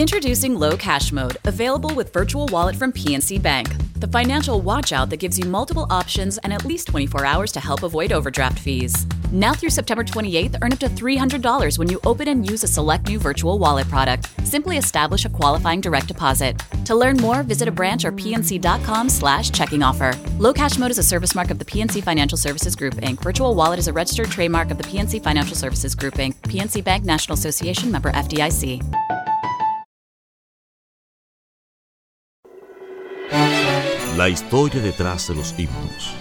[0.00, 3.68] Introducing Low Cash Mode, available with Virtual Wallet from PNC Bank.
[3.96, 7.82] The financial watchout that gives you multiple options and at least 24 hours to help
[7.82, 9.04] avoid overdraft fees.
[9.30, 13.08] Now through September 28th, earn up to $300 when you open and use a select
[13.08, 14.30] new Virtual Wallet product.
[14.46, 16.58] Simply establish a qualifying direct deposit.
[16.86, 20.18] To learn more, visit a branch or pnc.com slash checking offer.
[20.38, 23.20] Low Cash Mode is a service mark of the PNC Financial Services Group, Inc.
[23.22, 26.36] Virtual Wallet is a registered trademark of the PNC Financial Services Group, Inc.
[26.44, 28.80] PNC Bank National Association member FDIC.
[34.16, 36.14] La historia detrás de los himnos.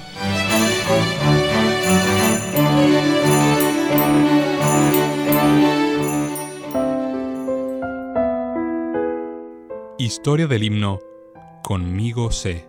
[9.98, 11.00] Historia del himno
[11.64, 12.66] Conmigo sé.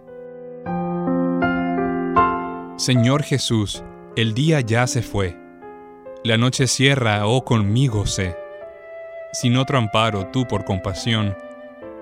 [2.76, 3.84] Señor Jesús,
[4.16, 5.36] el día ya se fue.
[6.24, 8.36] La noche cierra, oh conmigo sé.
[9.32, 11.36] Sin otro amparo, tú por compasión,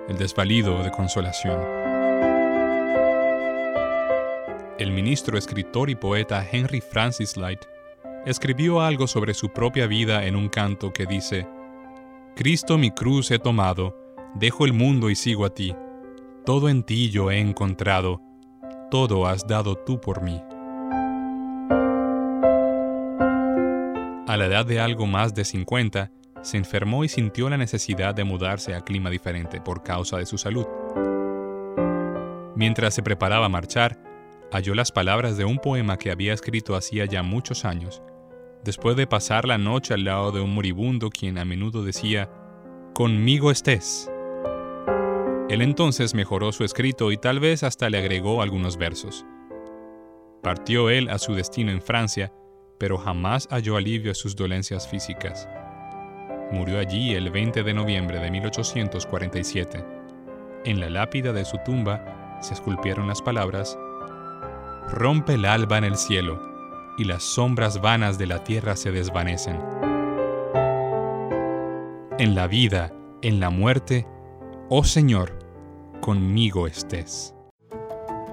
[0.09, 1.88] el desvalido de consolación.
[4.79, 7.59] El ministro, escritor y poeta Henry Francis Light
[8.25, 11.48] escribió algo sobre su propia vida en un canto que dice,
[12.37, 13.97] Cristo mi cruz he tomado,
[14.37, 15.75] dejo el mundo y sigo a ti,
[16.47, 18.23] todo en ti yo he encontrado,
[18.89, 20.41] todo has dado tú por mí.
[24.29, 28.23] A la edad de algo más de 50, se enfermó y sintió la necesidad de
[28.23, 30.67] mudarse a clima diferente por causa de su salud.
[32.55, 34.08] Mientras se preparaba a marchar,
[34.51, 38.03] halló las palabras de un poema que había escrito hacía ya muchos años,
[38.64, 42.31] después de pasar la noche al lado de un moribundo quien a menudo decía,
[42.95, 44.11] Conmigo estés.
[45.48, 49.25] Él entonces mejoró su escrito y tal vez hasta le agregó algunos versos.
[50.42, 52.33] Partió él a su destino en Francia,
[52.79, 55.48] pero jamás halló alivio a sus dolencias físicas.
[56.53, 59.85] Murió allí el 20 de noviembre de 1847.
[60.64, 63.79] En la lápida de su tumba se esculpieron las palabras
[64.91, 66.41] Rompe el alba en el cielo,
[66.97, 69.61] y las sombras vanas de la tierra se desvanecen.
[72.19, 74.07] En la vida, en la muerte,
[74.71, 75.39] oh Señor,
[76.01, 77.35] conmigo estés.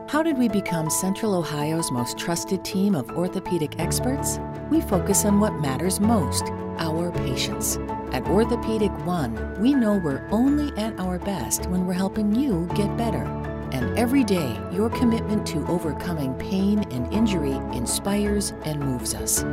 [0.08, 4.40] How did we become Central Ohio's most trusted team of orthopedic experts?
[4.72, 6.46] We focus on what matters most
[6.78, 7.78] our patients.
[8.12, 12.96] At Orthopedic One, we know we're only at our best when we're helping you get
[12.98, 13.45] better.
[13.76, 19.44] And every day, your commitment to overcoming pain and injury inspires and moves us.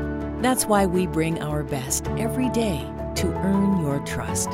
[0.40, 4.50] That's why we bring our best every day to earn your trust.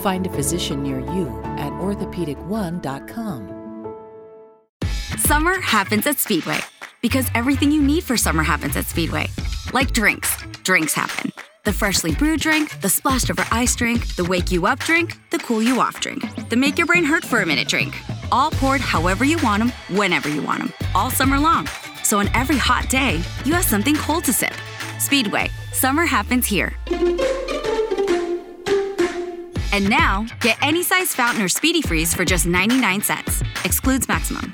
[0.00, 3.94] Find a physician near you at orthopedic1.com.
[5.16, 6.58] Summer happens at Speedway
[7.00, 9.28] because everything you need for summer happens at Speedway.
[9.72, 11.32] Like drinks, drinks happen.
[11.64, 15.38] The freshly brewed drink, the splashed over ice drink, the wake you up drink, the
[15.38, 17.94] cool you off drink, the make your brain hurt for a minute drink.
[18.36, 21.66] All poured however you want them, whenever you want them, all summer long.
[22.02, 24.52] So on every hot day, you have something cold to sip.
[24.98, 26.74] Speedway, summer happens here.
[29.72, 33.42] And now, get any size fountain or speedy freeze for just 99 cents.
[33.64, 34.52] Excludes maximum.